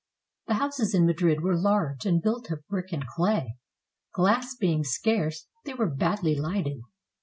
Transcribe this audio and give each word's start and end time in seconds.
The 0.47 0.55
houses 0.55 0.95
in 0.95 1.05
Madrid 1.05 1.41
were 1.41 1.55
large 1.55 2.07
and 2.07 2.23
built 2.23 2.49
of 2.49 2.65
brick 2.67 2.91
and 2.91 3.05
clay. 3.05 3.57
Glass 4.15 4.55
being 4.55 4.83
scarce, 4.83 5.45
they 5.65 5.75
were 5.75 5.93
badly 5.95 6.33
lighted. 6.33 6.81